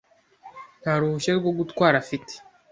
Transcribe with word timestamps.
Nta 0.81 0.93
ruhushya 0.99 1.33
rwo 1.39 1.51
gutwara 1.59 1.95
afite. 2.03 2.33